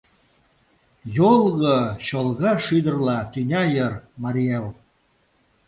Йолго 1.15 1.77
чолга 2.05 2.53
шӱдырла 2.65 3.19
тӱня 3.31 3.63
йыр, 3.73 3.93
Марий 4.23 4.51
Эл! 4.57 4.67